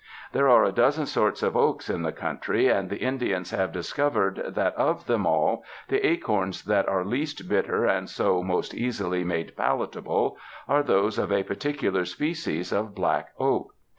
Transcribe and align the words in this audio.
There 0.33 0.49
are 0.49 0.63
a 0.63 0.71
dozen 0.71 1.05
sorts 1.05 1.43
of 1.43 1.55
oaks 1.55 1.87
in 1.87 2.01
the 2.01 2.11
country 2.11 2.67
and 2.69 2.89
the 2.89 2.97
Indians 3.01 3.51
have 3.51 3.71
discovered 3.71 4.41
that 4.55 4.73
of 4.73 5.05
them 5.05 5.27
all, 5.27 5.63
the 5.89 6.03
acorns 6.03 6.63
that 6.63 6.89
are 6.89 7.05
least 7.05 7.47
bitter 7.47 7.85
and 7.85 8.09
so 8.09 8.41
most 8.41 8.73
easily 8.73 9.23
made 9.23 9.55
palatable 9.55 10.39
are 10.67 10.81
those 10.81 11.19
of 11.19 11.31
a 11.31 11.43
particular 11.43 12.05
species 12.05 12.71
of 12.71 12.95
black 12.95 13.29
oak. 13.37 13.75